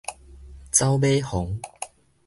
[0.71, 1.59] 走馬癀